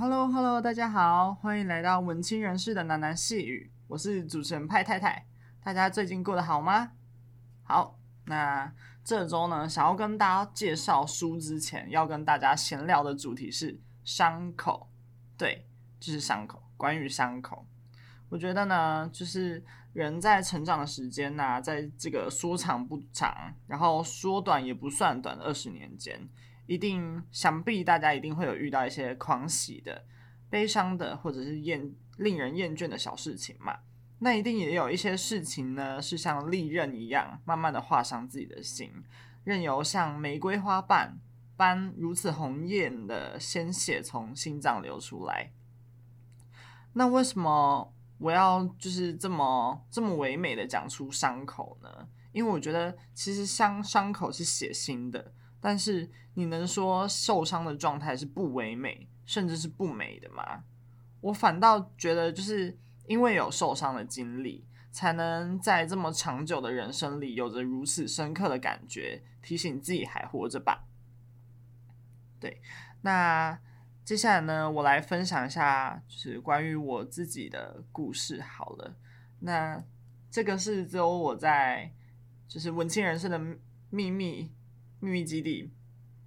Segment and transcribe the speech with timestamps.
[0.00, 5.26] Hello Hello，大家好，欢迎来到文青人士的喃喃细语，我是主持人派太太。
[5.60, 6.92] 大家最近过得好吗？
[7.64, 8.72] 好，那
[9.02, 14.88] 这周呢，想要跟大家介绍书之前，要跟大家闲聊的主题是伤口。
[15.36, 15.66] 对，
[15.98, 16.62] 就是伤口。
[16.76, 17.66] 关于伤口，
[18.28, 26.28] 我觉得呢，就是人在成长的时间呐、在这个说长不长，然后说短也不算短的二十年间。
[26.68, 30.04] 一定，想必大家一定会有遇到一些狂喜的、
[30.50, 33.78] 悲伤的，或者是厌令人厌倦的小事情嘛。
[34.18, 38.92] 那一定也有一些事情呢，是像利刃一样，慢慢的划伤自己的心，
[39.44, 41.18] 任由像玫瑰花瓣
[41.56, 45.50] 般如此红艳的鲜血从心脏流出来。
[46.92, 52.08] 那为什么我要就是这么这么唯美的讲出伤口呢？
[52.32, 55.32] 因为我觉得其实伤伤口是血腥的。
[55.60, 56.08] 但是
[56.38, 60.62] 你能说受伤的状态是不唯美，甚至是不美的吗？
[61.20, 62.78] 我反倒觉得，就是
[63.08, 70.84] 因为有受伤的经历，才能在这么长久的人生里有着如此深刻的感觉，提醒自己还活着吧。
[72.38, 72.62] 对，
[73.02, 73.58] 那
[74.04, 78.40] 接下来呢，我来分享一下，就是关于我自己的故事。
[78.40, 78.94] 好了，
[79.40, 79.82] 那
[80.30, 81.92] 这个是只有我在，
[82.46, 83.40] 就是文青人生的
[83.90, 84.52] 秘密。
[85.00, 85.72] 秘密基地，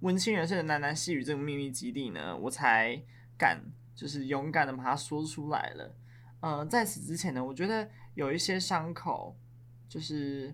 [0.02, 3.00] 文青人士的喃喃细语，这个秘密基地呢，我才
[3.38, 3.62] 敢
[3.94, 5.96] 就是勇敢的把它说出来了。
[6.40, 9.38] 呃，在此之前呢，我觉得有一些伤口，
[9.88, 10.52] 就是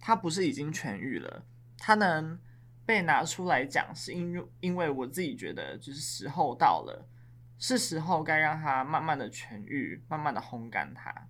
[0.00, 1.44] 它不是已经痊愈了，
[1.76, 2.40] 它能
[2.86, 7.06] 被拿出来讲，是因为因为我自己觉得就是时候到了，
[7.58, 11.28] 是时候该让它慢慢的痊愈，慢慢的烘干它。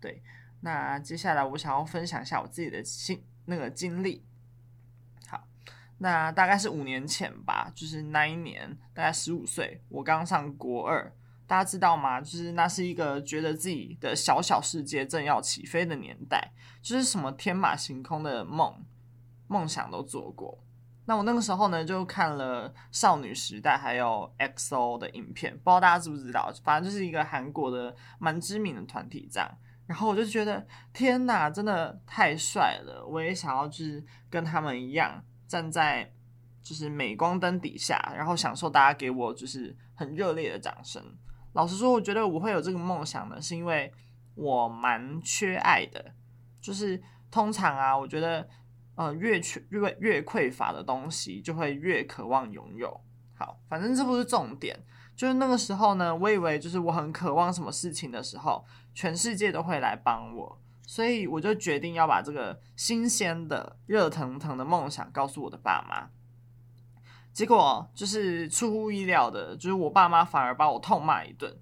[0.00, 0.22] 对，
[0.62, 4.24] 那接下来我想要分享一下我自己的经那个经历。
[5.98, 11.12] 那大概是五年前吧，就是那一年，大概十五岁，我刚上国二，
[11.46, 12.20] 大家知道吗？
[12.20, 18.84] 就是那是一个觉得自己的小小世界正要起飞的年代，就是什么天马行空的梦
[19.48, 20.62] 梦想都做过。
[21.06, 26.52] 那我那个时候呢，就看了少女时代还有 XO 的影片，不知道大家知不知道？
[26.62, 29.50] 反正就是一个韩国的蛮知名的团体这样。
[29.86, 33.02] 然后我就觉得，天哪，真的太帅了！
[33.06, 35.24] 我也想要就是跟他们一样。
[35.48, 36.12] 站在
[36.62, 41.02] 就是镁光灯底下，然后享受大家给我就是很热烈的掌声。
[41.54, 43.92] 老实说，我觉得我会有这个梦想呢，是因为
[44.34, 46.12] 我蛮缺爱的。
[46.60, 48.46] 就是通常啊，我觉得
[48.96, 53.00] 呃越缺越越匮乏的东西，就会越渴望拥有。
[53.34, 54.78] 好，反正这不是重点。
[55.16, 60.60] 就是那个时候呢，我以为就是我很渴望什么事情的时候，全世界都会来帮我。
[60.88, 66.08] 所以我就决定要把这个新鲜的、热腾腾的梦想告诉我的爸妈。
[67.30, 71.54] 结果就是出乎意料的，就是我爸妈反而把我痛骂一顿，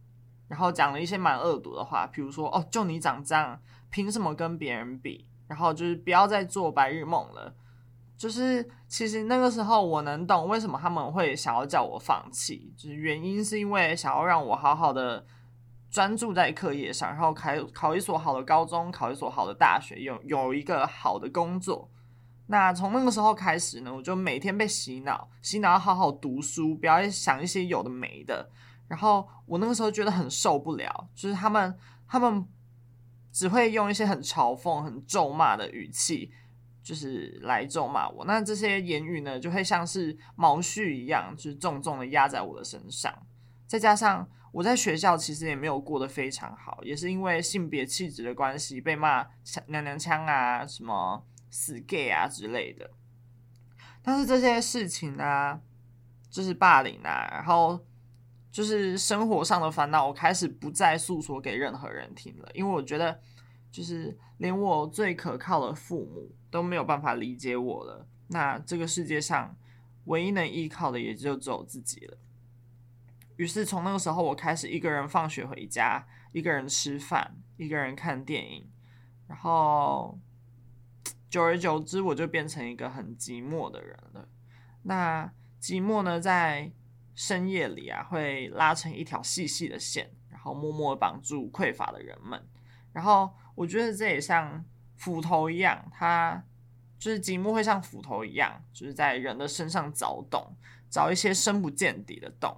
[0.47, 3.61] 然后讲了一些蛮恶毒的话，比如说：“哦，就你长这样，
[3.91, 7.53] 凭什么跟别人比？”然后就是不要再做白日梦了。
[8.17, 15.27] 就是其实那个时候我能懂为什么他们会想要叫我放弃，就是原因是因为想要让我好好的。
[15.91, 21.91] 专注在课业上，然后考考一所好的高中，考一所好的大学，有有一个好的工作。
[22.49, 28.51] 那从那个时候开始呢，我就每天被洗脑，洗脑要好好读书，不要想一些有的没的。
[28.89, 31.77] 然后我那个时候觉得很受不了，就是他们
[32.07, 32.47] 他们
[33.33, 36.31] 只会用一些很嘲讽、很咒骂的语气，
[36.85, 38.25] 就是来咒骂我。
[38.27, 43.13] 那这些言语呢，就会像是毛絮一样，就是重重的压在我的身上。
[43.67, 49.23] 再加上我在学校其实也没有过得非常好，也是因为性别气质的关系被骂
[49.67, 52.91] 娘娘腔啊，什么死 gay 啊之类的。
[54.01, 55.61] 但是这些事情啊，
[56.31, 57.79] 就是霸凌啊，然后
[58.51, 63.21] 就是生活上的烦恼，我开始不再诉说给任何人听了，因为我觉得
[63.71, 68.09] 就是连我最可靠的父母都没有办法理解我了。
[68.29, 69.55] 那这个世界上
[70.07, 72.17] 唯一能依靠的也就只有自己了。
[73.37, 78.69] 于是从那个时候，我开始一个人放学回家，一个人吃饭，一个人看电影，
[79.29, 80.19] 然后
[81.29, 84.29] 久而久之，我就变成一个很寂寞的人了。
[84.83, 85.31] 那
[85.61, 86.73] 寂寞呢，在
[87.15, 92.43] 深夜里啊，会拉成一条细细的线，然后默默绑住匮乏的人们。
[92.93, 96.43] 然后我觉得这也像斧头一样，它
[96.99, 100.57] 就是寂寞会像斧头一样，就是在人的身上凿洞，
[100.91, 102.57] 凿一些深不见底的洞。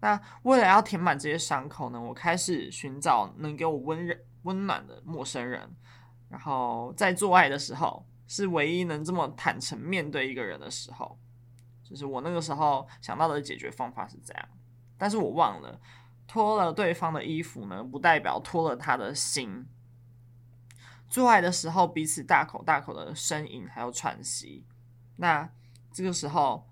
[0.00, 5.68] 那为了要填满这些伤口呢，我开始寻找能给我温热温暖的陌生人，
[6.28, 11.18] 然后在做爱的时候，是唯一能这么坦诚面对一个人的时候。
[11.82, 14.48] 就是我那个时候想到的解决方法是这样。
[14.96, 15.80] 但是我忘了，
[16.26, 19.66] 脱了对方的衣服呢，不代表脱了他的心。
[21.08, 24.64] 做爱的时候，彼此大口大口的呻吟，还有喘息。
[25.16, 25.50] 那
[25.92, 26.68] 这个时候，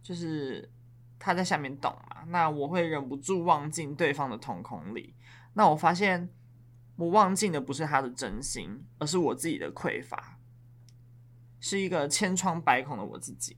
[0.00, 0.70] 就是
[1.20, 5.14] 他在下面动嘛，那我会忍不住望进对方的瞳孔里。
[5.54, 6.28] 那我发现，
[6.96, 10.38] 我望进的不是他的真心，而是我自己的匮乏，
[11.60, 13.56] 是一个千疮百孔的我自己。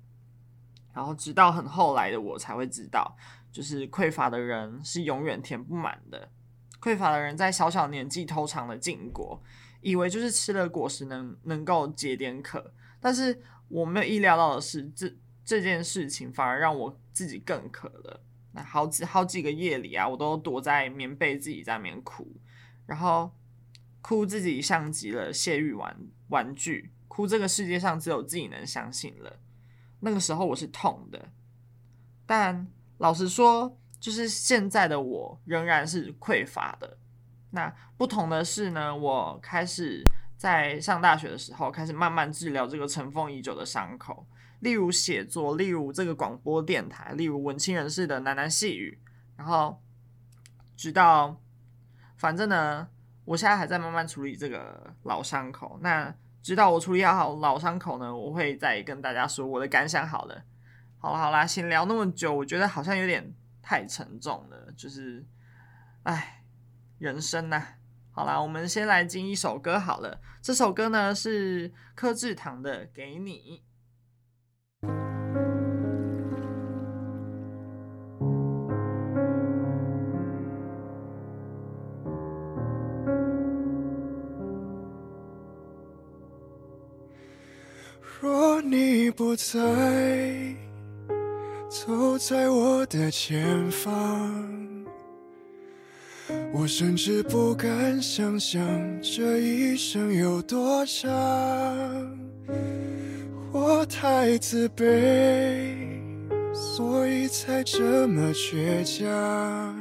[0.92, 3.16] 然后直到很后来的我才会知道，
[3.50, 6.28] 就是匮乏的人是永远填不满的。
[6.82, 9.42] 匮乏的人在小小年纪偷尝了禁果。
[9.84, 15.12] 以为就是吃了果实能能够解点渴，但是我没有意料到的是，这
[15.44, 18.20] 这件事情反而让我自己更渴了。
[18.52, 22.36] 那好几好几个夜里啊，我都躲在棉被自己在那边哭，
[22.86, 23.30] 然后
[24.00, 25.96] 哭自己像极了泄欲玩
[26.28, 29.38] 玩具，哭这个世界上只有自己能相信了。
[30.00, 31.30] 那个时候我是痛的，
[32.26, 32.66] 但
[32.98, 36.98] 老实说，就是现在的我仍然是匮乏的。
[37.52, 40.02] 那不同的是呢，我开始
[40.36, 44.26] 在上大学的时候，开始慢慢治疗这个尘封已久的伤口，
[44.62, 48.98] 例如写作，例如这个广播电台，例如文青人士的喃喃细语，
[49.36, 49.82] 然后
[50.76, 51.40] 直到，
[52.16, 52.88] 反正呢，
[53.24, 55.78] 我现在还在慢慢处理这个老伤口。
[55.82, 60.06] 那直到我处理好老伤口呢，我会再跟大家说我的感想。
[60.06, 60.42] 好了，
[60.98, 65.26] 好了，好啦，先聊那么久，我觉得好像有点太沉重了，就是，
[66.04, 66.38] 唉。
[66.98, 67.60] 人生呐、
[68.12, 70.20] 好啦，我们先来听一首歌好了。
[70.40, 73.60] 这首歌呢是柯智堂的《给你》。
[89.50, 90.54] 在，
[91.68, 94.32] 走在我的前方。
[96.52, 98.62] 我甚至不敢想象
[99.02, 101.04] 这一生有多长，
[103.50, 105.74] 我太自卑，
[106.54, 109.76] 所以才这么倔强。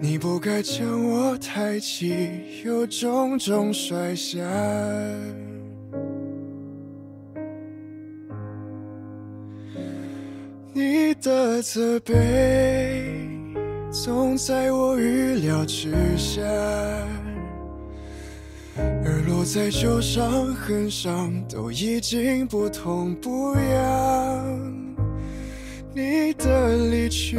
[0.00, 4.40] 你不该将我抬起，又重重摔下。
[11.22, 13.14] 的责备。
[13.90, 16.42] 总在我预料之下，
[18.76, 24.84] 而落在旧伤痕上，都已经不痛不痒。
[25.94, 27.38] 你的离去，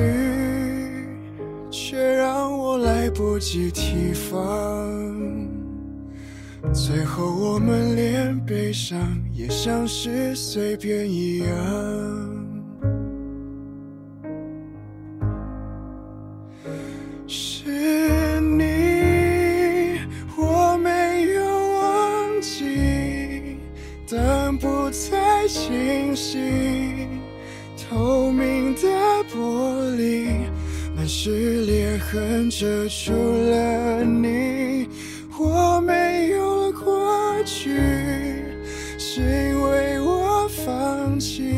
[1.69, 4.39] 却让我来不及提防，
[6.71, 8.99] 最后我们连悲伤
[9.33, 12.42] 也像是随便一样。
[26.33, 27.07] 心
[27.77, 28.81] 透明的
[29.31, 30.49] 玻璃，
[30.95, 34.87] 满是裂痕遮住了你。
[35.37, 37.69] 我没有了过去，
[38.97, 41.53] 是因为我放弃，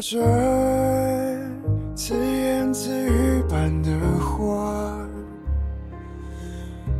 [0.00, 1.38] 说着
[1.94, 4.96] 自言自语般的话，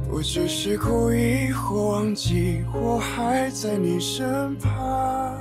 [0.07, 5.35] 不只是故意或忘记我还在你身旁。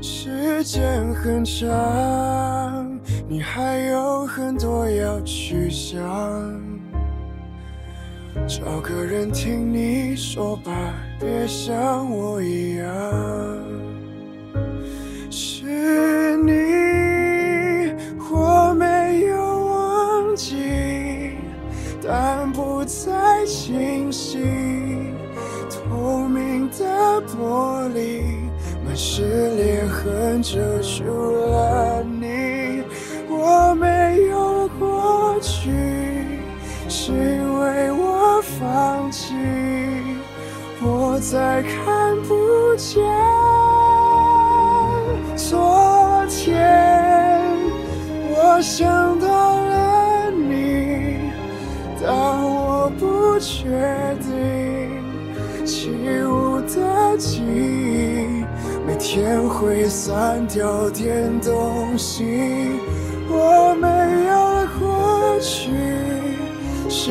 [0.00, 6.00] 时间很长，你还有很多要去想，
[8.48, 10.72] 找个人听你说吧，
[11.20, 12.88] 别像我一样。
[28.84, 31.04] 满是裂痕遮住
[31.50, 32.82] 了你。
[33.28, 35.70] 我没有过去，
[36.88, 39.34] 是因为我放弃，
[40.80, 43.02] 我再看不见。
[45.36, 47.40] 昨天
[48.30, 49.26] 我想到
[59.14, 59.44] 天。
[59.64, 62.24] 会散掉点东西。
[63.28, 63.88] 我没
[64.26, 65.70] 有了过去，
[66.90, 67.10] 是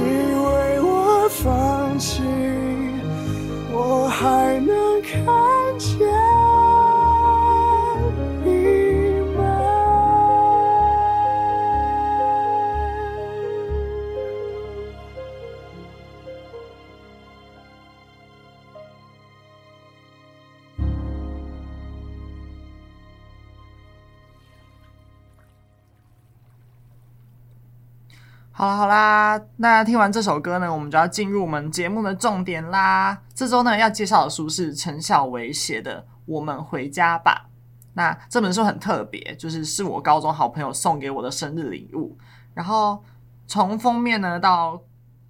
[28.55, 33.19] 好啦好啦，那听完这首歌呢，我们就要进入我们节目的重点啦。
[33.33, 37.47] 这周呢要介绍的书是陈小维写的《我们回家吧》。
[37.93, 42.15] 那这本书很特别，就是是我高中好朋友送给我的生日礼物。
[42.53, 43.03] 然后
[43.47, 44.79] 从封面呢到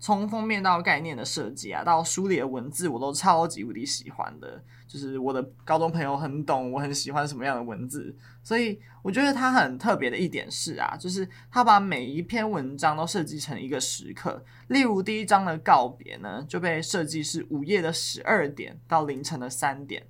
[0.04, 4.62] 从封面到概念的设计啊，到书里的文字，我都超级无敌喜欢的。
[4.86, 14.44] 就是我的高中朋友很懂我很喜欢什么样的文字，所以我觉得它很特别的一点是啊，就是他把每一篇文章都设计成一个时刻。
[14.68, 20.06] 例如第一章的告别呢，就被设计是午夜的十二点到凌晨的三点。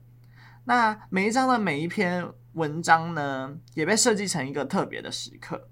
[0.66, 5.68] 那每一章的每一篇文章呢，也被设计成一个特别的时刻。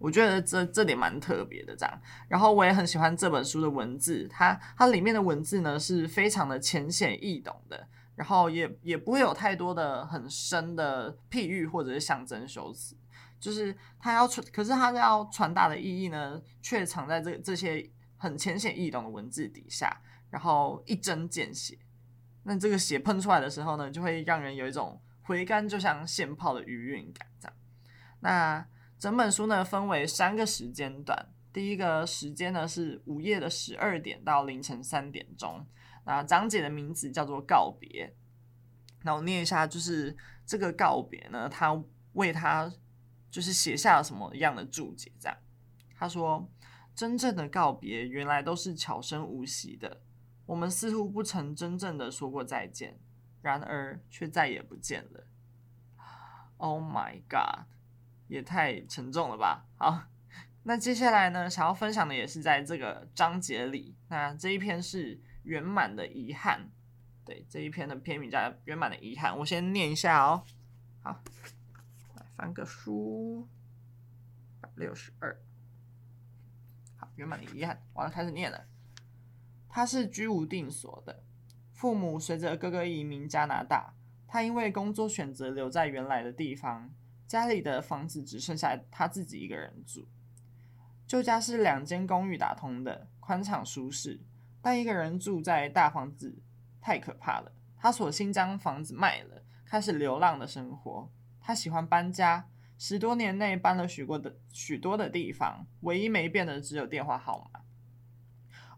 [0.00, 2.00] 我觉得这这点蛮特别的，这样。
[2.26, 7.86] 然后我也很喜欢这本书的文字，它它里面的文字呢是非常的浅显易懂的。
[8.16, 12.94] 然后也也不会有太多的很深的譬喻或者是象征修辞，
[13.38, 21.78] 就是他要传，可是他要传达的意义呢，却藏在这这些很浅显易懂的文字底下，然后一针见血。
[22.42, 27.56] 那这个血喷出来的时候呢，就会让人有一种回甘就像现泡的余韵感这样。
[28.20, 28.66] 那
[29.00, 35.66] 整本书呢，分为三个时间段，第一个时间呢是午夜的十二点到凌晨三点钟。
[36.04, 38.14] 那章节的名字叫做告别。
[39.02, 40.14] 那我念一下，就是
[40.44, 42.70] 这个告别呢，他为他
[43.30, 45.10] 就是写下了什么样的注解？
[45.18, 45.38] 这样，
[45.96, 46.46] 他说
[46.94, 50.02] ：“真正的告别原来都是悄声无息的，
[50.44, 53.00] 我们似乎不曾真正的说过再见，
[53.40, 55.26] 然而却再也不见了。”
[56.58, 57.64] Oh my god，
[58.30, 59.66] 也太沉重了吧！
[59.76, 60.04] 好，
[60.62, 63.94] 那接下来呢，想要分享的也是在这个章节里。
[64.08, 65.20] 那这一篇是。
[65.42, 66.70] 圆满的遗憾，
[67.24, 70.44] 对，这一篇的篇名叫《圆满的遗憾》，我先念一下哦。
[71.02, 71.18] 好，
[72.14, 73.48] 来翻个书，
[74.76, 75.40] 六十二。
[76.98, 78.66] 好，圆满的遗憾，我要开始念了。
[79.66, 81.24] 他是居无定所的，
[81.72, 83.94] 父母随着哥哥移民加拿大，
[84.28, 86.90] 他因为工作选择留在原来的地方，
[87.30, 90.08] 家里的房子只剩下他自己一个人住。
[91.06, 94.20] 旧家是两间公寓打通的，宽敞舒适。
[94.60, 96.42] 但一个人住在大房子
[96.80, 101.08] 太可怕了，他索性将房子卖了，开始流浪的生活。
[101.40, 107.60] 他喜欢搬家，十多年内搬了许多的许多的地方，唯一没变的只有电话号码。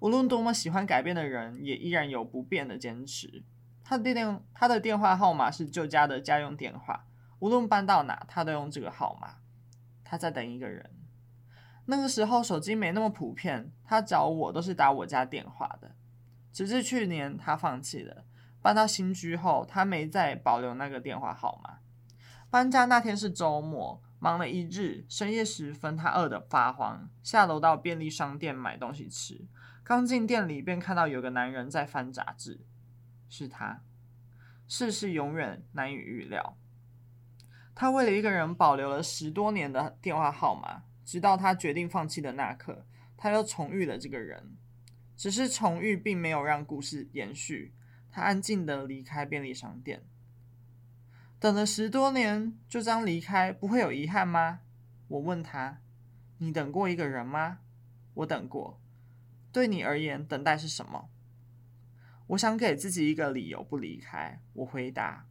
[0.00, 3.44] 无论多么喜欢改变的人，也依然有不变的坚持。
[3.82, 7.06] 他的电他的电话号码是旧家的家用电话，
[7.42, 9.38] 无论搬到哪，他都用这个号码。
[10.04, 10.88] 他在等一个人。
[11.86, 15.96] 那个时候手机没那么普遍，他找我都是打我家电话的。
[16.52, 18.24] 直至去年他放弃了，
[18.60, 21.78] 搬到新居后，他没再保留那个电话号码。
[22.48, 29.48] 搬家那天是周末，忙了一日，深夜时分他饿得发慌，下楼到便利商店买东西吃。
[29.82, 32.60] 刚进店里便看到有个男人在翻杂志，
[33.28, 33.82] 是他。
[34.68, 36.56] 世事永远难以预料，
[37.74, 40.84] 他为了一个人保留了十多年的电话号码。
[41.04, 42.86] 直到他决定放弃的那刻，
[43.16, 44.56] 他又重遇了这个人。
[45.16, 47.74] 只是重遇并没有让故事延续。
[48.10, 50.02] 他安静地离开便利商店，
[51.38, 54.60] 等了十多年，就这样离开，不会有遗憾吗？
[55.08, 55.80] 我问他
[56.38, 57.58] ：“你等过一个人吗？”
[58.14, 58.80] 我等过。
[59.50, 61.08] 对你而言，等待是什么？
[62.28, 64.40] 我想给自己一个理由不离开。
[64.52, 65.26] 我回答：“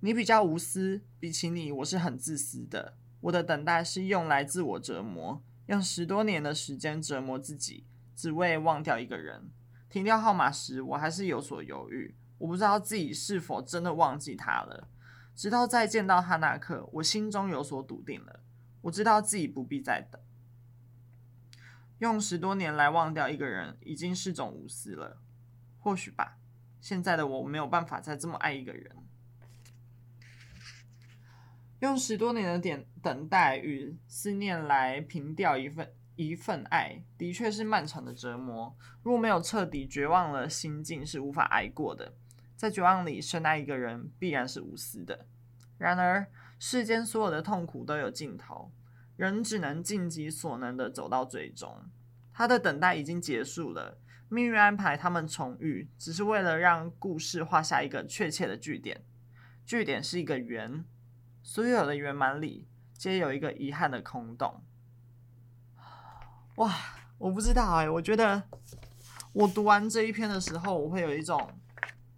[0.00, 7.84] 你比较无私，比起你，我是很自私的。”我的等待是用来自我折磨，用十多年的时间折磨自己，
[8.16, 9.50] 只为忘掉一个人。
[9.90, 14.88] 停掉号码时，我还是有所犹豫，我不知道自己是否真的忘记他了。
[15.36, 18.40] 直到再见到他那刻，我心中有所笃定了，
[18.80, 20.18] 我知道自己不必再等。
[21.98, 25.20] 用十多年来忘掉一个人，已经是种无私了。
[25.78, 26.38] 或许吧，
[26.80, 28.96] 现在的我没有办法再这么爱一个人。
[31.80, 38.76] 用十多年的点等待与思念来平掉一份一份爱，的确是漫长的折磨。
[39.02, 42.14] 如果没有彻底绝望了心境，是无法挨过的。
[42.54, 45.26] 在绝望里深爱一个人必然是无私的。
[45.78, 46.26] 然而，
[46.58, 48.70] 世间所有的痛苦都有尽头，
[49.16, 51.74] 人只能尽己所能的走到最终。
[52.34, 59.02] 他的等待已经结束了，命运安排他们重遇，只是为了让故事画下一个确切的句点。
[59.64, 60.84] 句点是一个圆，
[61.50, 64.62] 所有的圆满里皆有一个遗憾的空洞。
[66.54, 66.72] 哇，
[67.18, 68.40] 我不知道哎、我觉得
[69.32, 71.50] 我读完这一篇的时候，我会有一种。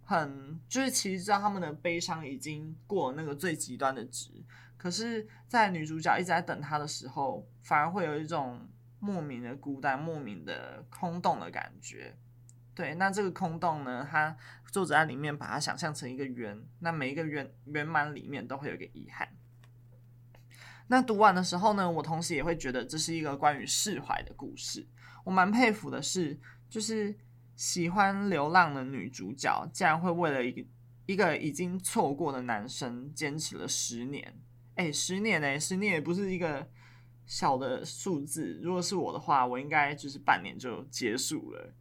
[0.04, 4.30] 很就是其实知道他们的悲伤已经过了那个最极端的值，
[4.76, 12.14] 可是，在女主角一直在等他的时候，反而会有一种莫名的孤单、莫名的空洞的感觉。
[12.74, 14.36] 对，那这个空洞呢，他
[14.70, 19.28] 作者在里面把它想象成一个圆，那每一个圆圆满里面都会有一个遗憾。
[20.88, 24.86] 那读完的时候呢，我同时也会觉得这是一个关于释怀的故事。
[25.24, 26.38] 我蛮佩服的是，
[26.68, 27.16] 就是。
[27.54, 30.64] 喜欢流浪的女主角，竟然会为了一个
[31.04, 34.40] 一个已经错过的男生坚持了十年。
[34.74, 36.66] 哎，十年哎，十年也不是一个
[37.26, 38.58] 小的数字。
[38.62, 41.74] 如果是我的话，我应该就是半年就结束了。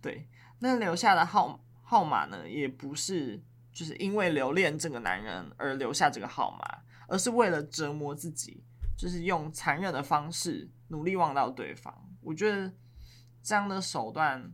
[0.00, 0.28] 对，
[0.58, 3.42] 那留下的号号码呢，也不是
[3.72, 8.64] 就是因为留恋这个男人而留下这个号码，而是为了折磨自己，
[8.96, 11.94] 就是用残忍的方式努力忘掉对方。
[12.20, 12.72] 我觉得
[13.42, 14.52] 这样的手段。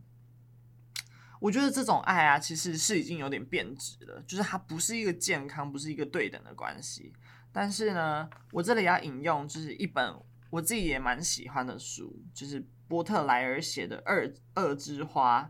[1.39, 7.13] 我觉得这种爱啊，其实是已经有点变质了，就是它不是一个健康，不是一个对等的关系。
[7.51, 10.15] 但是呢，我这里要引用就是一本
[10.49, 15.41] 我自己也蛮喜欢的书，就是波特莱尔写的《二二之花》，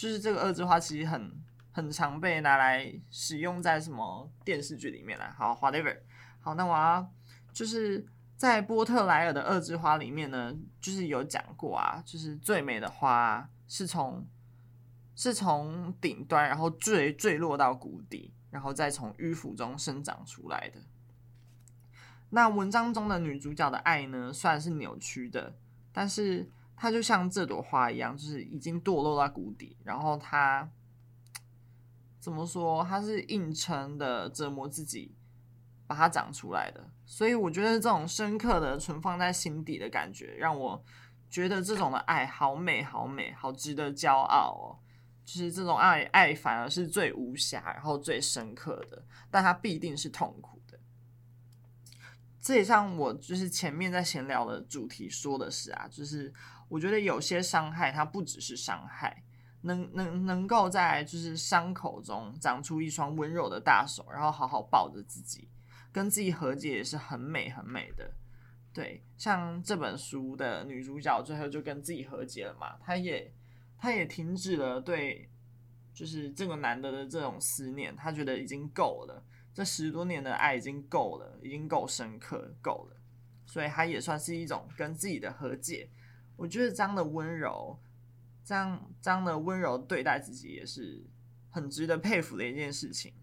[0.00, 1.32] 就是这个二之花其实很
[1.72, 5.30] 很常被拿来使用在什么电视剧里面来。
[5.30, 5.96] 好，whatever。
[6.40, 7.10] 好，那我要
[7.52, 8.06] 就是
[8.36, 14.26] 在波特莱尔的《二之花》里面呢，就是有讲过啊，就是最美的花是从。
[15.16, 20.80] 是从顶端，然后坠坠落到谷底，然后再从迂腐中生长出来的。
[22.30, 25.54] 那文章中的女主角的爱呢，算是扭曲的，
[25.94, 30.68] 但是它就像这朵花一样，就是已经堕落到谷底，然后它
[32.20, 32.84] 怎么说？
[32.84, 35.14] 它是硬撑的折磨自己，
[35.86, 36.90] 把它长出来的。
[37.06, 40.82] 所以我觉得这种深刻的存放在心底的感觉，让我
[41.30, 44.82] 觉得这种的爱好美，好美，好值得骄傲哦。
[45.24, 50.53] 就是这种爱，爱反而是最无瑕，然后最深刻的，但它必定是痛苦。
[52.44, 56.30] 这也像我就是前面在闲聊的主题说的是啊，就是
[56.68, 59.24] 我觉得有些伤害它不只是伤害，
[59.62, 65.48] 能能能够在就是伤口中长出一双温柔的大手，然后好好抱着自己，
[65.90, 68.12] 跟自己和解也是很美很美的。
[68.74, 73.32] 对，像这本书的女主角最后就跟自己和解了嘛，她也。
[73.76, 75.28] 她也停止了对，
[75.92, 79.22] 就是这个男的的这种思念，他觉得已经够了，
[79.54, 82.96] 这十多年的爱已经够了，已经够深刻，够了，
[83.46, 85.88] 所以他也算是一种跟自己的和解。
[86.36, 87.78] 我觉得这样的温柔，
[88.44, 91.06] 这样这样的温柔对待自己，也是
[91.50, 93.14] 很值得佩服的一件事情。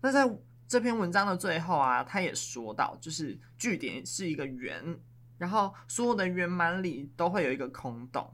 [0.00, 4.96] 那在这篇文章的最后啊，他也说到，就是句点是一个圆，
[5.36, 8.32] 然后所有的圆满里都会有一个空洞。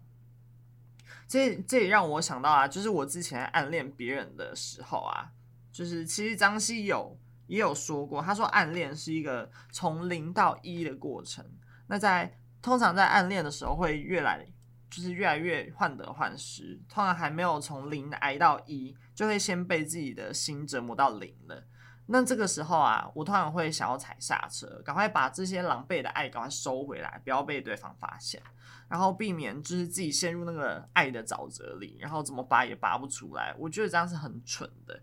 [1.27, 5.33] 这这也让我想到啊，就是我之前暗恋别人的时候啊，
[5.77, 7.15] 就是其实张希有
[7.49, 11.45] 也有说过，他说暗恋是一个从零到一的过程。
[11.87, 14.43] 那在通常在暗恋的时候会越来
[14.89, 21.63] 就是越来越患得患失，通常还没有从零挨到一，就会先被自己的心折磨到零了。
[22.07, 28.43] 那这个时候啊，我通常会想要踩刹车，赶快把这些狼狈的爱赶快收回来，不要被对方发现。
[28.89, 33.55] 然后避免就是自己陷入那个爱的沼泽里，然后怎么拔也拔不出来。
[33.59, 35.03] 我觉得这样是很蠢的，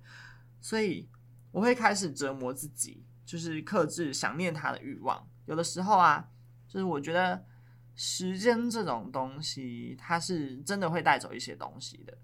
[0.63, 1.09] 所以
[1.51, 5.27] 我会开始折磨自己，就是克制想念他的欲望。
[5.45, 6.29] 有的时候啊，
[6.69, 7.45] 就是我觉得
[7.95, 12.17] 时间这种东西，它是真的会带走一些东西的。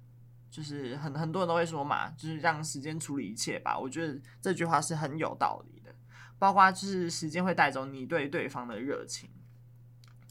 [0.50, 3.78] 就是很很多人都会说嘛，就是让时间处理一切吧。
[3.78, 5.94] 我觉得这句话是很有道理的，
[6.40, 9.30] 包括就是时间会带走你对对方的热情。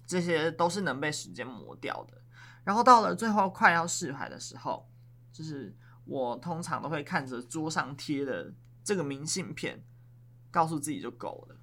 [0.07, 2.23] 这些都是能被时间磨掉的。
[2.64, 4.88] 然后到了最后快要释怀的时候，
[5.31, 5.77] 就是
[6.09, 9.85] 我通常都会看着桌上贴的这个明信片，
[10.51, 11.57] 告诉自己就够了。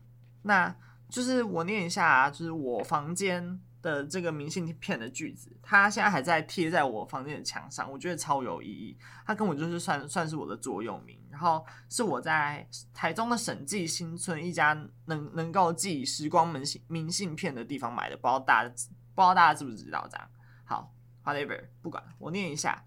[0.43, 0.73] 那
[1.09, 8.95] 就是我念一下，就是我房间的这个明信片的句子，它现在还在贴在我房间的墙上，我觉得超有意义。
[9.25, 11.19] 它根本就是算算是我的座右铭。
[11.31, 14.73] 然后是我在台中的审计新村一家
[15.05, 20.29] 能能够寄时光明信明信片的地方买的，不知道大家不知道大家知不知道这样？
[20.63, 22.85] 好，whatever，不管我念一下。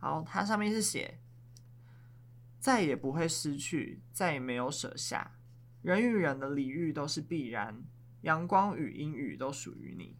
[0.00, 1.20] 好，它上面是写，
[2.58, 5.36] 再也不会失去，再也没有舍下。
[5.82, 7.84] 人与人的礼遇都是必然，
[8.22, 10.16] 阳光与阴雨都属于你。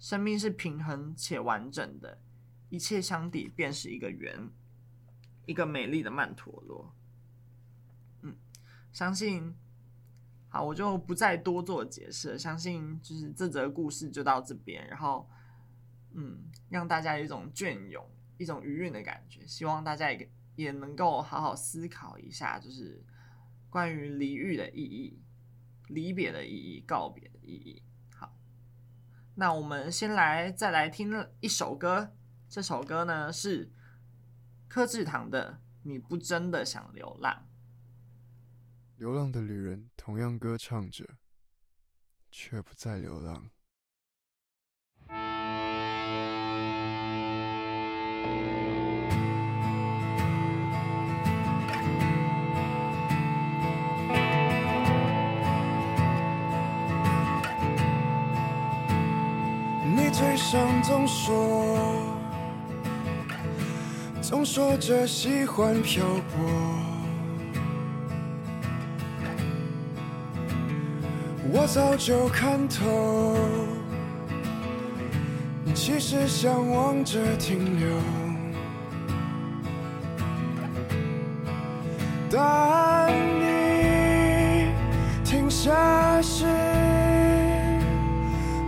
[0.00, 2.18] 生命是平衡且完整的，
[2.68, 4.50] 一切相抵便是一个圆，
[5.46, 6.92] 一个美丽的曼陀罗。
[8.22, 8.34] 嗯，
[8.92, 9.54] 相信，
[10.48, 12.36] 好，我就不再多做解释。
[12.36, 15.30] 相信就是这则故事就到这边，然后，
[16.14, 18.04] 嗯，让大家有一种隽永。
[18.38, 23.04] 一种余韵的感觉，希望大家也也能够好好思考一下，就是
[23.70, 25.22] 关于离别的意义、
[25.88, 27.82] 离别的意义、告别的意义。
[28.14, 28.36] 好，
[29.34, 32.14] 那我们先来再来听一首歌，
[32.48, 33.70] 这首歌呢是
[34.68, 37.48] 柯智堂的《你不真的想流浪》。
[38.98, 41.16] 流浪的旅人同样歌唱着，
[42.30, 43.50] 却不再流浪。
[59.84, 61.76] 你嘴上总说，
[64.20, 66.42] 总说着喜欢漂泊，
[71.52, 73.81] 我早就看透。
[75.84, 77.88] 其实向往着停留，
[82.30, 84.68] 但你
[85.24, 86.46] 停下时，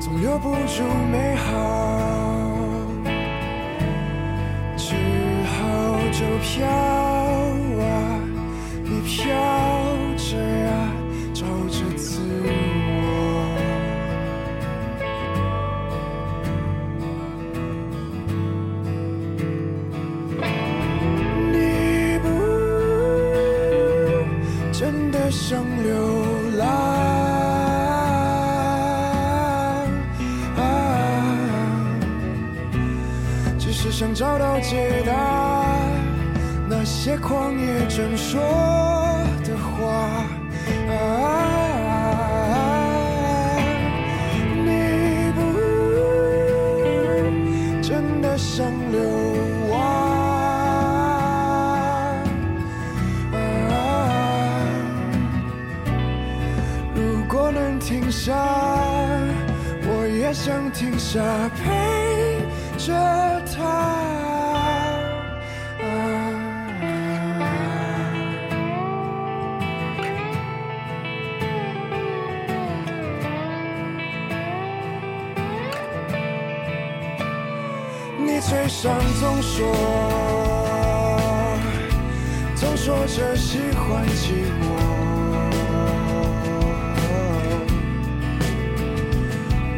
[0.00, 2.00] 总留不住美好，
[4.76, 4.96] 只
[5.46, 7.03] 好就飘。
[33.96, 35.12] 想找到解答
[36.68, 38.42] 那些狂野正说
[39.44, 40.26] 的话。
[40.90, 40.92] 啊，
[44.64, 45.38] 你不
[47.80, 48.98] 真的想流
[57.80, 58.32] 停下，
[59.86, 62.03] 我也想停下陪
[78.84, 79.74] 上总说，
[82.54, 84.62] 总说着喜欢寂寞。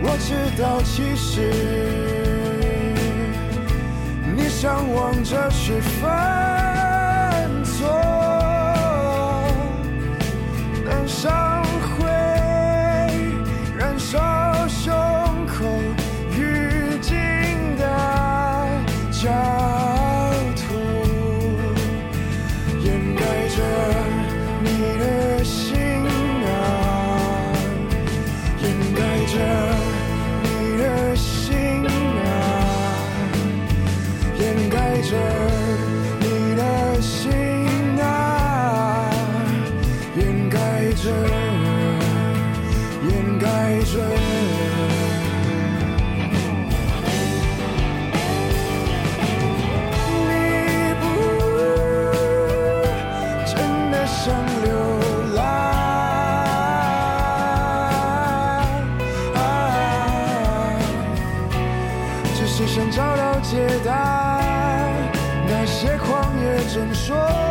[0.02, 1.52] 我知道，其实
[4.36, 7.86] 你向往着去犯错，
[66.76, 67.45] 怎么说。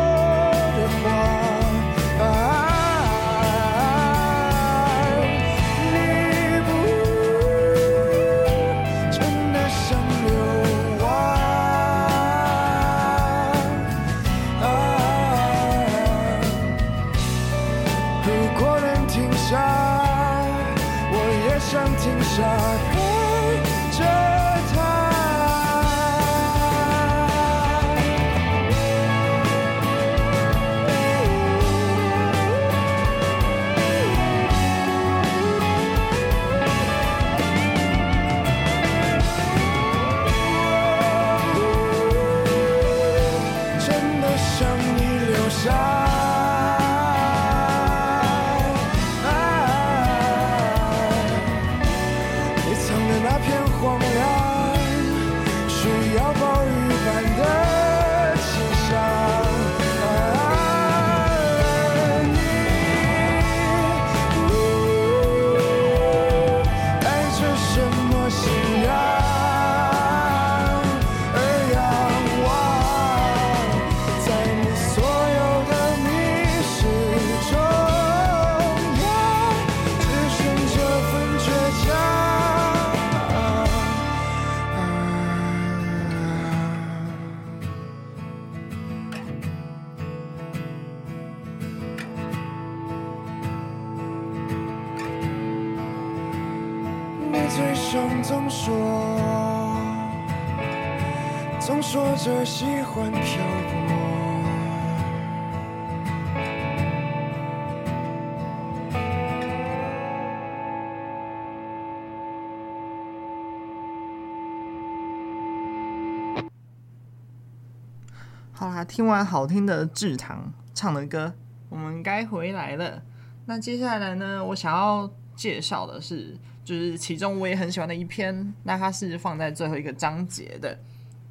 [118.86, 121.34] 听完好听的制糖唱的歌，
[121.68, 123.02] 我们该回来了。
[123.46, 130.78] 那接下来呢，我想要介绍的是，就是其中我也很喜欢的一篇，那它是放在最后一个章节的。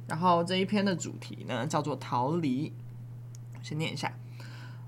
[0.06, 2.72] 然后这一篇的主题呢，叫做逃离。
[3.62, 4.12] 先念一下：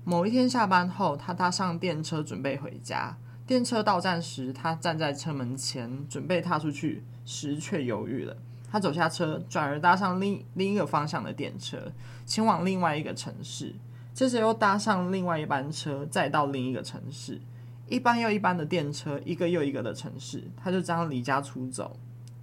[0.03, 3.17] 某一天下班后，他搭上电车准备回家。
[3.45, 8.37] 电车到站时，他站在车门前准备踏出去时，却犹豫了。
[8.71, 11.91] 他走下车，转而搭上另另一个方向的电车，
[12.25, 13.73] 前往另外一个城市。
[14.13, 17.39] 接着又搭上另外一班车，再到另一个城市。
[17.87, 21.97] 一班又一班的电车，一个又一个的城市，他就这样离家出走，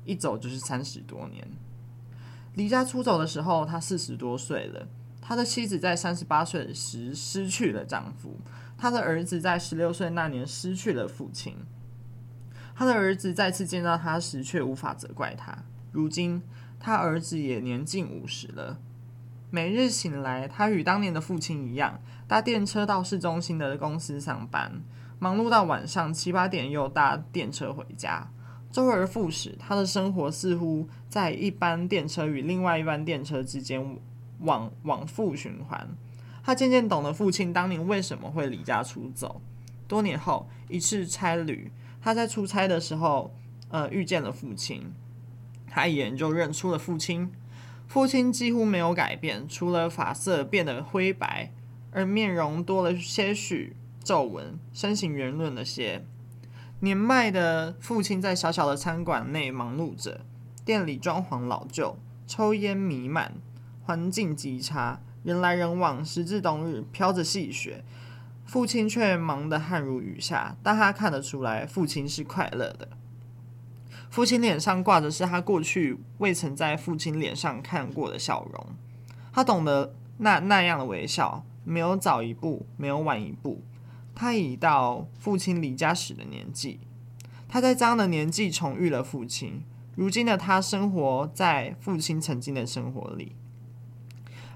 [0.05, 1.47] 一走就是三十多年。
[2.55, 4.89] 离家出走的时候，他四十多岁了。
[5.21, 8.37] 他的妻子在三十八岁时失去了丈夫，
[8.79, 11.55] 他的儿子在十六岁那年失去了父亲。
[12.75, 15.57] 他的儿子再次见到他时，却无法责怪他。
[15.97, 16.43] 如今，
[16.79, 18.79] 他儿子也年近五十了。
[19.49, 24.83] 每日醒来，他与当年的父亲一样，搭电车到市中心的公司上班，
[25.19, 28.31] 忙碌到晚上七八点，又搭电车回家。
[28.71, 33.97] 周而复始，他的生活似乎在一班电车与另外一班电车之间
[34.41, 35.89] 往往复循环。
[36.45, 39.41] 他渐渐懂得父亲当年为什么会离家出走。
[39.89, 43.35] 多年后，一次差旅，他在出差的时候，
[43.71, 44.93] 呃，遇见了父亲。
[45.77, 47.31] 他一眼就认出了父亲，
[47.87, 51.53] 父亲几乎没有改变，除了发色变得灰白，
[51.91, 56.03] 而面容多了些许皱纹，身形圆润了些。
[56.81, 60.23] 年迈的父亲在小小的餐馆内忙碌着，
[60.65, 63.35] 店里装潢老旧，抽烟弥漫，
[63.85, 66.03] 环境极差，人来人往。
[66.03, 67.85] 时至冬日，飘着细雪，
[68.47, 72.89] 父亲却忙得汗如雨下，但他看得出来，父亲是快乐的。
[74.17, 78.67] 父亲脸上挂着是他过去未曾在父亲脸上看过的笑容，
[79.31, 83.63] 他懂得那那样的微笑，没有早一步，没有晚一步，
[84.15, 86.81] 他已到父亲离家时的年纪，
[87.47, 89.63] 他在这样的年纪重遇了父亲，
[89.97, 93.37] 如今的他生活在父亲曾经的生活里，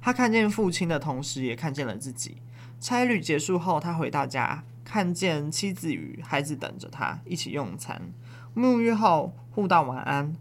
[0.01, 2.39] 他看见父亲的同时，也看见了自己。
[2.81, 8.01] 差旅结束后，他回到家，看见妻子与孩子等着他一起用餐。
[8.57, 10.35] 沐浴后，互道晚安，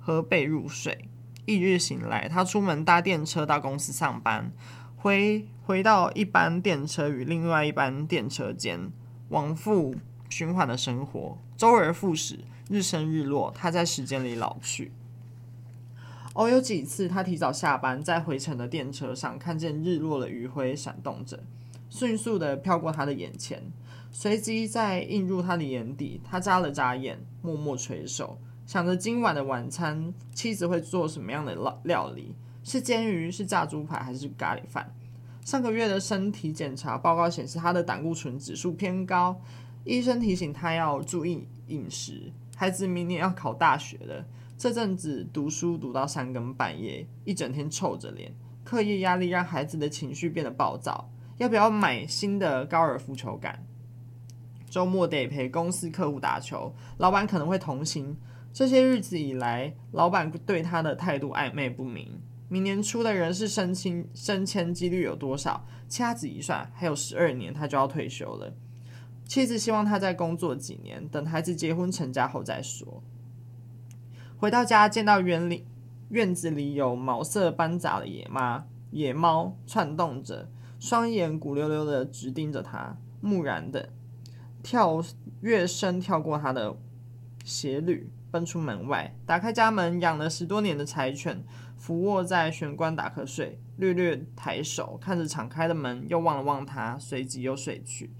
[0.00, 1.08] 合被入睡。
[1.44, 4.50] 翌日醒来，他出门搭电车到公司上班，
[4.96, 8.90] 回回到一班电车与另外一班电车间
[9.28, 9.94] 往复
[10.28, 13.52] 循环的生活，周而复始，日升日落。
[13.54, 14.90] 他在时间里老去。
[16.32, 21.40] 偶有几次，他提早下班，在回程的电车上看见日落的余晖闪动着，
[21.88, 23.62] 迅速地飘过他的眼前。
[24.10, 32.34] 随即再映入他的眼底，他眨了眨眼，默默垂首，想着今晚的晚餐，妻子会做什么样的料料理？
[32.64, 34.92] 是煎鱼，是炸猪排，还是咖喱饭？
[35.44, 39.40] 上个月的身体检查报告显示，他的胆固醇指数偏高，
[39.84, 42.32] 医生提醒他要注意饮食。
[42.56, 44.26] 孩子明年要考大学了，
[44.58, 51.08] 这阵子读书读到三更半夜，一整天臭着脸，课业压力让孩子的情绪变得暴躁。
[51.38, 53.64] 要不要买新的高尔夫球杆？
[54.68, 58.16] 周末得陪公司客户打球，老板可能会同行。
[58.56, 62.18] 这些日子以来，老板对他的态度暧昧不明。
[62.48, 65.66] 明年初的人事升迁升迁几率有多少？
[65.90, 68.54] 掐指一算，还有十二年，他就要退休了。
[69.26, 73.02] 妻子希望他再工作几年，等孩子结婚成家后再说。
[74.38, 75.66] 回到家，见到园里
[76.08, 80.48] 院子里有毛色斑杂的野猫，野猫窜动着，
[80.80, 83.90] 双眼鼓溜溜的直盯着他，木然的。
[84.62, 85.04] 跳
[85.42, 86.74] 跃身跳过他的
[87.44, 90.00] 鞋履，奔出门外，打开家门。
[90.00, 91.44] 养了十多年的柴犬
[91.76, 98.10] 俯卧在玄关打瞌睡，略略抬手看着敞开的门，又望了望他，随即又睡去。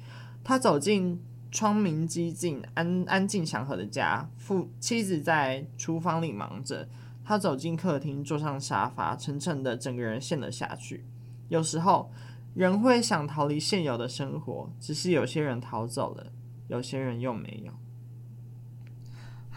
[0.42, 6.88] 他走进窗明几净、安安静祥和的家，父妻子在厨房里忙着。
[7.24, 11.04] 他走进客厅，坐上沙发，沉沉的，整个人陷了下去。
[11.48, 12.10] 有时候。
[12.54, 16.32] 人会想逃离现有的生活，只是有些人逃走了，
[16.68, 17.72] 有些人又没有。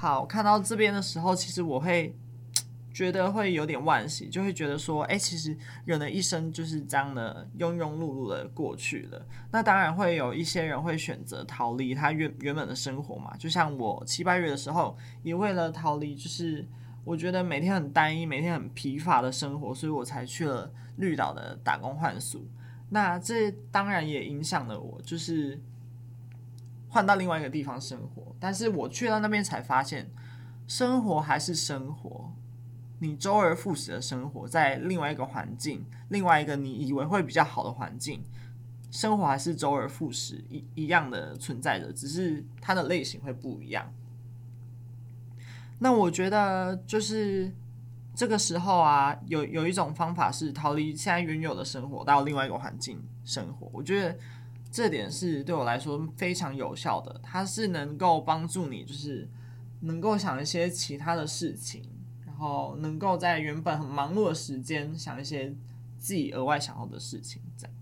[0.01, 2.15] 好，看到这边的时候，其实我会
[2.93, 9.21] 觉得会有点惋惜，就会觉得说，哎，其实人的一生就是这样的庸庸碌碌的过去了。
[9.51, 16.65] 那当然会有一些人会选择逃离他原原本的生活嘛，就像我七八月的时候，也为了逃离，就是
[17.03, 22.47] 我觉得每天很单一、每天很疲乏的生活，所以我才去了绿岛的打工换宿。
[22.89, 25.61] 那这当然也影响了我，就是
[26.89, 28.35] 换到另外一个地方生活。
[28.39, 30.11] 但是我去到那边才发现，
[30.67, 32.33] 生活还是生活。
[33.01, 38.21] 你周而复始的生活在另外一个环境，另外一个你以为会比较好的环境，
[38.91, 43.93] 生活还是周而复始一一样的存在着，只是它的类型会不一样。
[45.79, 47.49] 那我觉得就是
[48.13, 53.69] 这个时候啊，有有一种方法是逃离现在原有的生活，到另外一个环境生活。
[53.71, 54.17] 我觉得
[54.71, 59.27] 这点是对我来说非常有效的，它是能够帮助你，就是
[59.81, 61.83] 能够想一些其他的事情。
[62.25, 65.53] 然后能够在原本很忙碌的时间想一些
[65.97, 67.75] 自己额外想要的事情，这样。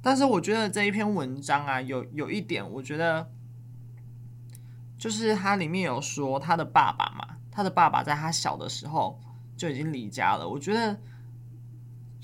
[0.00, 3.28] 但是我觉得这一篇文章啊，有有一点，我觉得
[4.96, 9.18] 就是它里面有说他的爸爸嘛，他的爸爸在他小的时候
[9.56, 10.48] 就已经离家了。
[10.48, 10.96] 我觉得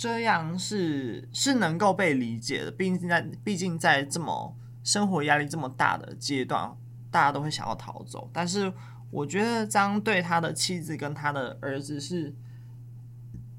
[0.01, 6.75] 这样是是能够被理解的，毕竟在毕竟在这么生活压力这么大的阶段，
[7.11, 8.73] 大家都会想要逃走，但是。
[9.13, 12.33] 我觉得这样对他的妻子跟他的儿子是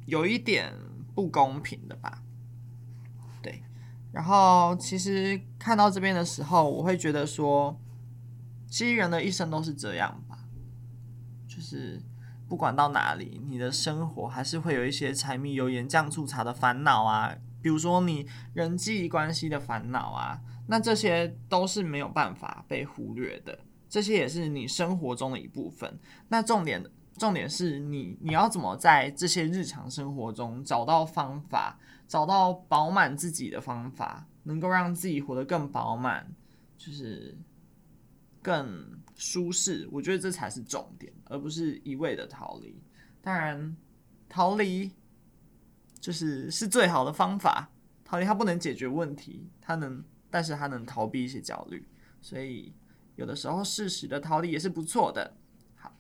[0.06, 0.74] 有一点
[1.14, 2.24] 不公平的吧？
[3.42, 3.62] 对。
[4.14, 7.78] 然后其实看到这边的时候，我会觉得说，
[8.70, 10.40] 其实人的一生都是这样吧，
[11.50, 12.02] 就是
[12.52, 20.38] 不管到哪里，你的生活还是会有一些柴米油盐酱醋茶的烦恼啊，比如说你人际关系的烦恼啊，
[20.68, 23.58] 那这些都是没有办法被忽略的。
[23.88, 25.98] 这些也是你生活中的一部分。
[26.28, 26.86] 那重点，
[27.18, 36.30] 重点是你你要怎么在这些日常生活中找到方法，找到饱满自己的方法，能够让自己活得更饱满，
[36.78, 37.38] 就是
[38.42, 39.88] 更舒适。
[39.92, 42.82] 我觉得这才是重点，而不是一味的逃离。
[43.22, 43.76] 当然，
[44.28, 44.92] 逃离
[46.00, 47.70] 就是是最好的方法。
[48.04, 51.88] 逃离它不能解决问题，它能，但是它能逃避一些焦虑，
[52.22, 52.74] 所以。
[53.18, 55.36] 有的时候适时的逃离也是不错的。
[55.76, 55.94] 好，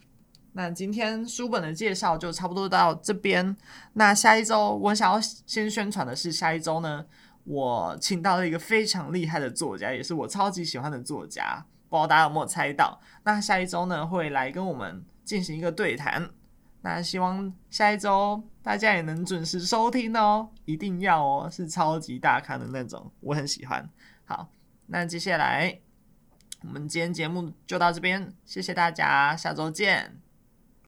[0.53, 3.55] 那今天书本的介绍就差不多到这边。
[3.93, 7.05] 那下一周我想要先宣传的是，下一周呢，
[7.43, 12.99] 我请到了一个非常厉害的作家，也是我超级喜欢的作家，不知道大家有没有猜到？
[13.23, 16.29] 那下一周呢，会来跟我们进行一个对谈。
[16.83, 23.89] 那希望下一周大家也能准时收听哦，一定要哦，是超级大咖的那种，我很喜欢。
[24.23, 24.49] 好，
[24.87, 25.81] 那接下来。
[26.63, 30.20] 我们今天节目就到这边，谢谢大家，下周见。